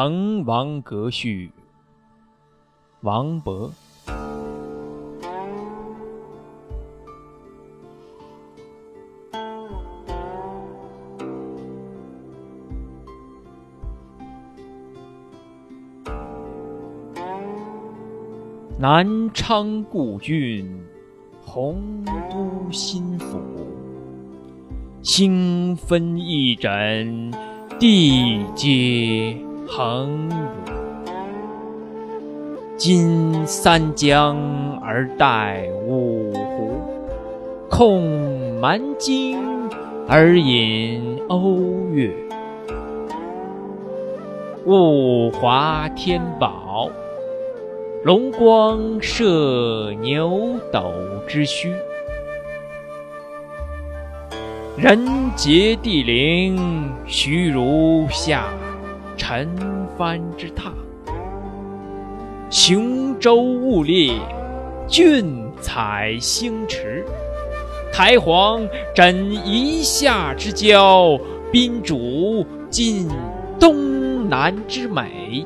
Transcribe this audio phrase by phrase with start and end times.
[0.00, 1.50] 滕王阁序，
[3.00, 3.68] 王勃。
[18.78, 20.80] 南昌故郡，
[21.44, 23.40] 洪都新府。
[25.02, 27.34] 星分翼轸，
[27.80, 29.36] 地接
[29.68, 30.32] 衡武。
[32.76, 34.36] 襟三江
[34.80, 36.80] 而带五湖，
[37.68, 39.38] 控蛮荆
[40.08, 42.10] 而引瓯越。
[44.64, 46.90] 物华天宝。
[48.04, 50.92] 龙光射牛斗
[51.26, 51.72] 之墟，
[54.76, 58.44] 人杰地灵，虚如下
[59.28, 59.46] 陈
[59.98, 60.72] 蕃之榻。
[62.48, 64.14] 雄州雾列，
[64.86, 67.04] 俊采星驰。
[67.92, 71.18] 台隍枕夷夏之交，
[71.52, 73.06] 宾主尽
[73.60, 75.44] 东南之美。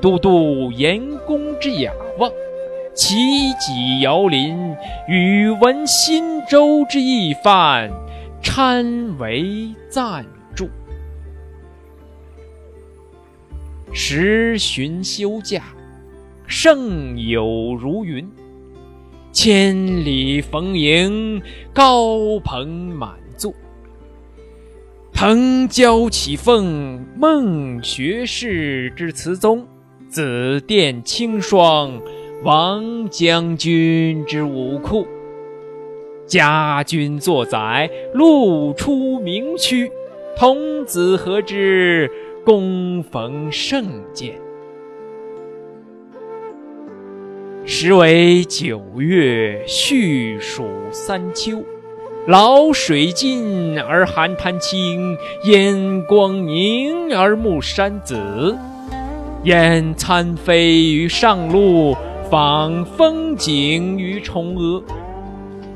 [0.00, 2.32] 都督严公之雅望，
[2.94, 3.16] 齐
[3.60, 4.74] 己遥临，
[5.10, 7.90] 宇文新州之义范，
[8.42, 10.24] 参为赞
[13.92, 15.62] 时旬休假，
[16.46, 18.28] 胜友如云，
[19.32, 23.52] 千里逢迎，高朋满座。
[25.12, 29.66] 腾蛟起凤，孟学士之词宗。
[30.08, 32.00] 紫殿青霜，
[32.42, 35.04] 王将军之武库；
[36.26, 39.90] 家君作宰，路出名区。
[40.34, 42.10] 童子何知？
[42.48, 44.32] 恭逢圣饯。
[47.66, 51.62] 时为九月，序属三秋。
[52.26, 55.14] 潦水尽而寒潭清，
[55.44, 58.56] 烟光凝而暮山紫。
[59.44, 61.94] 燕参飞于上路，
[62.30, 64.82] 访风景于崇阿。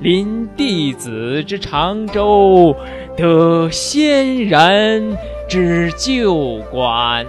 [0.01, 2.75] 临帝子之长洲，
[3.15, 5.15] 得仙人
[5.53, 7.27] 之旧馆。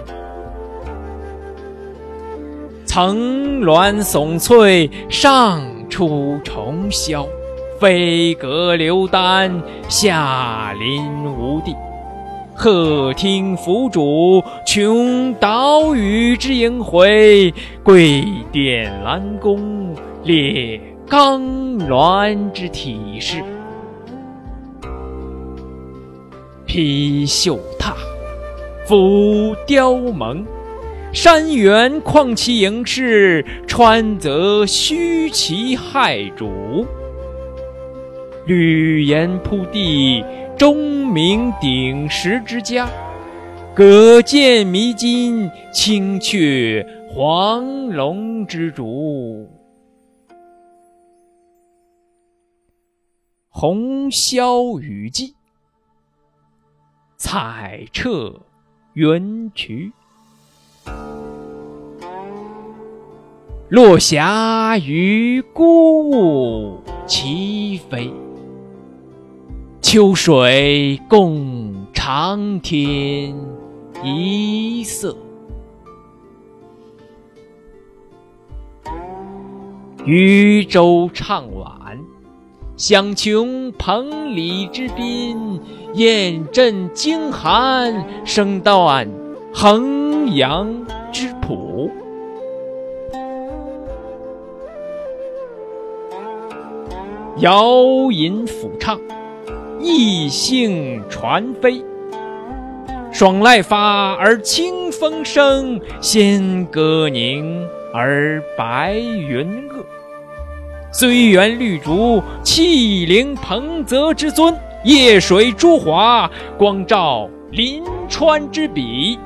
[2.86, 7.28] 层峦耸翠，上出重霄；
[7.82, 11.06] 飞阁流丹，下临
[11.38, 11.76] 无地。
[12.56, 17.54] 鹤听凫渚，穷岛屿之萦回；
[17.84, 18.24] 桂
[18.54, 20.80] 殿兰宫，列
[21.10, 23.44] 冈峦之体势。
[26.66, 27.94] 披绣闼，
[28.86, 30.46] 浮雕甍，
[31.14, 36.86] 山原旷其盈视，川泽虚其骇瞩。
[38.48, 40.24] 闾阎扑地。
[40.56, 42.88] 钟鸣鼎食之家，
[43.74, 49.50] 葛剑弥津，青雀黄龙之逐。
[53.50, 55.34] 红消雨霁，
[57.18, 58.40] 彩彻
[58.94, 59.92] 云衢。
[63.70, 68.14] 落霞与孤鹜齐飞。
[69.82, 73.36] 秋水共长天
[74.04, 75.18] 一色。
[80.06, 81.83] 渔舟唱晚，
[82.76, 85.60] 响穷彭蠡之滨；
[85.94, 89.08] 雁阵惊寒，声断
[89.54, 90.68] 衡阳
[91.12, 91.92] 之浦。
[97.38, 99.00] 遥吟抚唱。
[99.80, 101.84] 异兴传飞，
[103.12, 109.73] 爽籁发而清风生，仙歌凝而白云。
[110.96, 114.54] 虽园绿竹，气凌彭泽之尊；
[114.84, 119.18] 夜水朱华，光照临川之笔。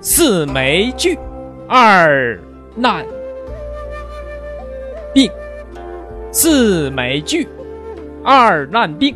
[0.00, 1.18] 四美具，
[1.66, 2.38] 二
[2.76, 3.04] 难
[5.12, 5.28] 并；
[6.30, 7.48] 四美具，
[8.22, 9.12] 二难并。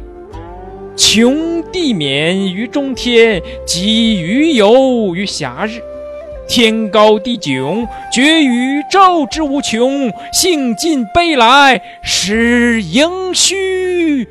[0.97, 5.81] 穷地免于中天，极鱼游于暇日。
[6.49, 14.27] 天高地迥，觉宇宙之无穷；兴尽悲来，识盈虚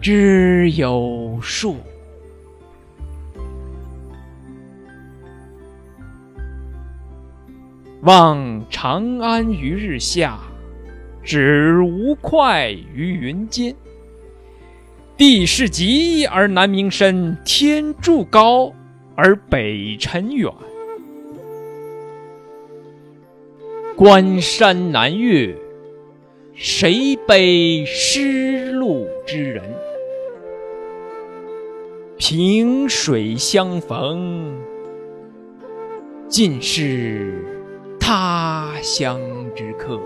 [0.00, 1.76] 之有数。
[8.00, 10.38] 望长安于日下，
[11.22, 13.72] 指吴会于云间。
[15.16, 18.72] 地势极而南溟深，天柱高
[19.14, 20.50] 而北辰远。
[23.96, 25.54] 关山难越，
[26.54, 29.62] 谁悲失路之人？
[32.16, 34.56] 萍水相逢，
[36.26, 37.44] 尽是
[38.00, 39.20] 他乡
[39.54, 40.00] 之客。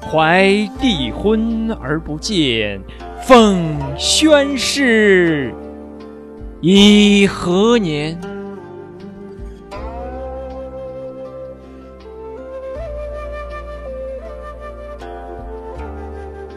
[0.00, 2.80] 怀帝婚而不见，
[3.22, 5.54] 奉宣室
[6.64, 8.16] 以何年？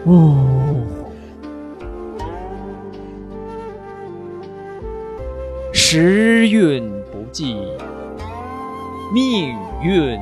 [0.06, 0.38] 哦，
[5.74, 7.56] 时运不济，
[9.12, 10.20] 命运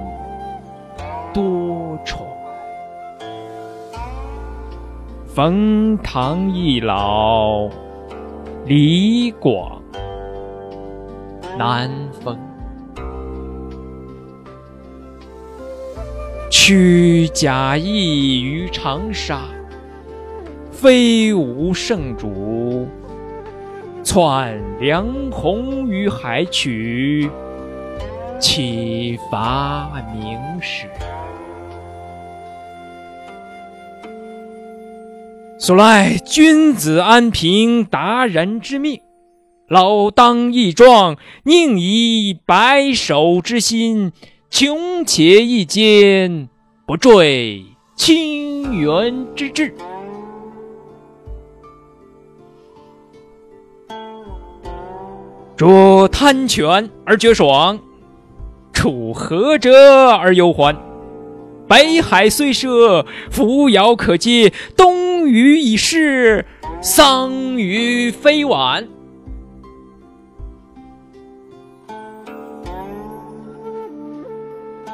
[1.33, 2.21] 多舛。
[5.27, 7.67] 冯唐易老，
[8.65, 9.81] 李广
[11.57, 12.39] 难逢。
[16.49, 19.41] 屈贾谊于长沙，
[20.71, 22.87] 非无圣主；
[24.01, 27.29] 窜梁鸿于海曲，
[28.39, 30.87] 岂乏明史？
[35.65, 38.99] 所赖君子安平达人之命，
[39.69, 41.15] 老当益壮，
[41.45, 44.11] 宁以白首之心，
[44.49, 46.49] 穷且益坚，
[46.85, 47.63] 不坠
[47.95, 49.73] 青云之志。
[55.55, 57.79] 捉贪犬而觉爽，
[58.73, 60.75] 处涸辙而忧欢。
[61.65, 64.93] 北海虽赊，扶摇可接；东
[65.27, 66.45] 隅已逝，
[66.81, 68.87] 桑榆非晚。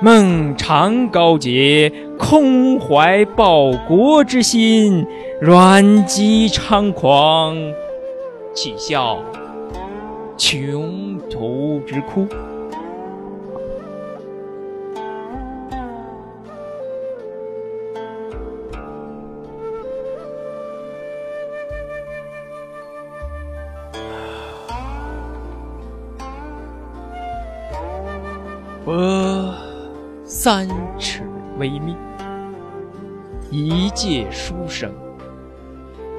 [0.01, 5.05] 孟尝高洁，空怀报国之心；
[5.41, 7.57] 阮籍猖狂，
[8.53, 9.21] 岂效
[10.37, 12.25] 穷途之哭。
[30.51, 30.67] 三
[30.97, 31.21] 尺
[31.59, 31.95] 微命，
[33.51, 34.91] 一介书生，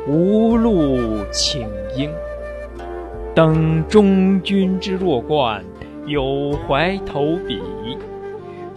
[0.06, 2.08] 无路请缨。
[3.34, 5.64] 等中军之弱冠，
[6.06, 7.58] 有怀投笔；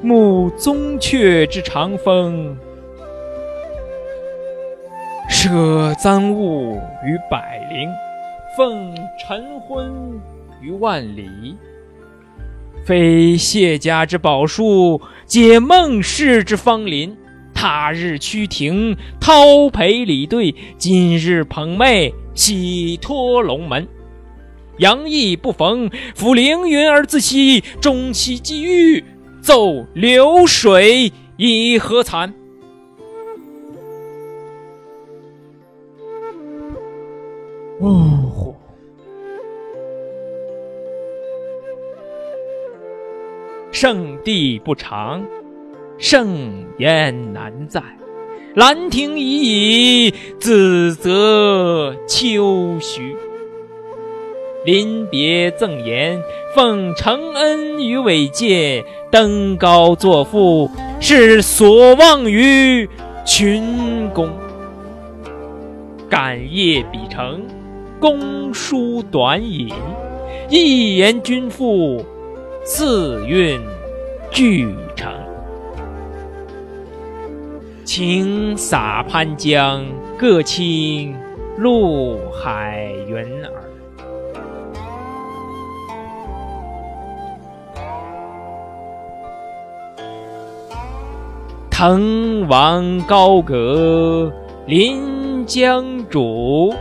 [0.02, 2.58] 慕宗悫之长风，
[5.30, 7.88] 舍簪笏于百龄，
[8.58, 10.20] 奉晨昏
[10.60, 11.56] 于万里。
[12.86, 17.16] 非谢家之宝树，解孟氏之芳邻。
[17.54, 23.88] 他日趋庭，叨陪礼对；今日捧妹，喜托龙门。
[24.80, 29.02] 杨意不逢，抚凌云而自惜；终期既遇，
[29.42, 32.34] 奏流水以何惭？
[37.80, 38.43] 哦。
[43.74, 45.26] 圣地不长，
[45.98, 47.82] 盛焉难在。
[48.54, 53.16] 兰亭已矣，梓泽秋徐。
[54.64, 56.22] 临别赠言，
[56.56, 58.86] 奉承恩于伟介。
[59.10, 62.88] 登高作赋，是所望于
[63.26, 64.30] 群公。
[66.08, 67.42] 感业比成，
[68.00, 69.74] 公书短引，
[70.48, 72.06] 一言均赋。
[72.66, 73.62] 四韵
[74.32, 75.12] 俱成，
[77.84, 79.86] 请洒潘江，
[80.18, 81.14] 各倾
[81.58, 83.52] 陆海云尔。
[91.70, 94.32] 滕王高阁
[94.68, 96.74] 临江渚，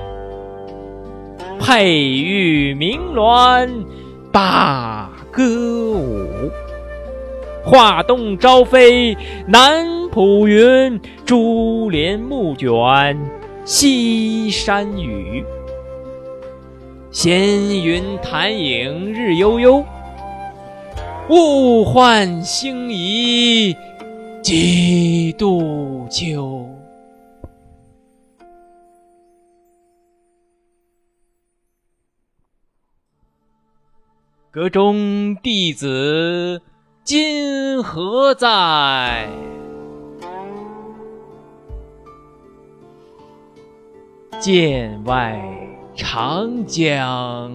[1.58, 3.68] 佩玉鸣鸾
[4.30, 5.11] 罢。
[5.32, 5.42] 歌
[5.92, 6.50] 舞，
[7.64, 13.18] 画栋朝飞，南浦云；珠帘暮卷，
[13.64, 15.42] 西山雨。
[17.10, 17.38] 闲
[17.82, 19.82] 云潭影日悠悠，
[21.30, 23.74] 物换星移
[24.42, 26.71] 几度秋。
[34.52, 36.60] 阁中弟子
[37.04, 39.26] 今何在？
[44.38, 45.40] 剑外
[45.94, 47.50] 长江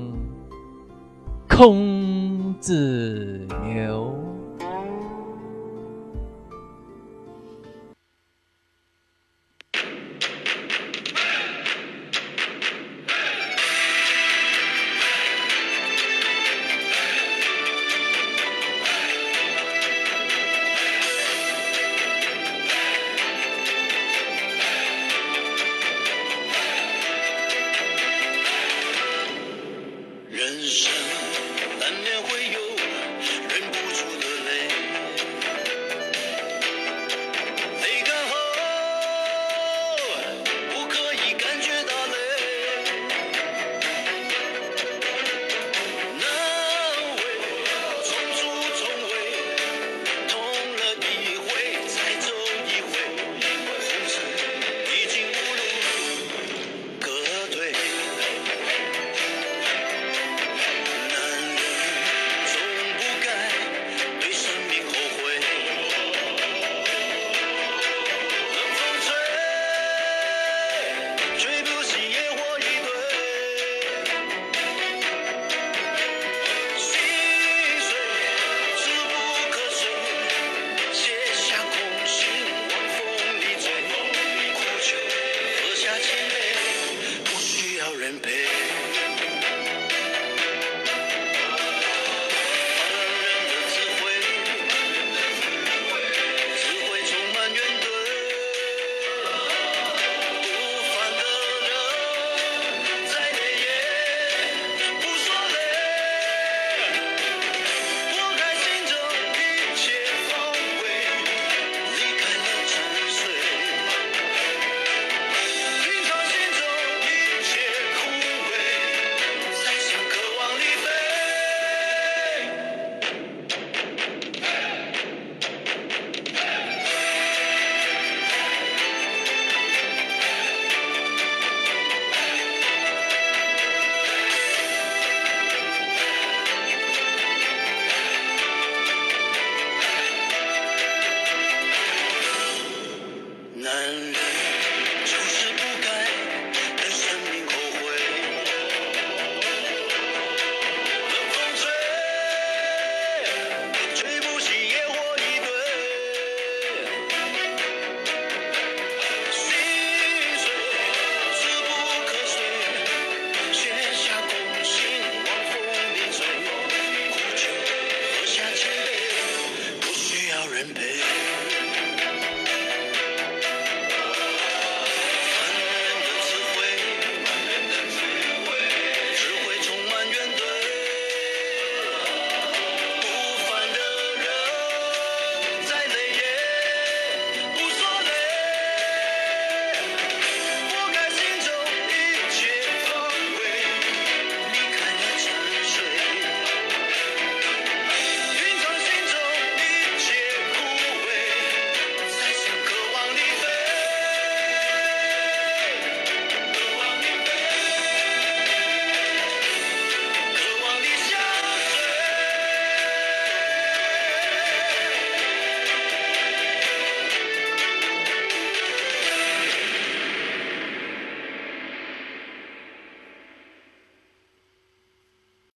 [1.48, 4.27] 空自流。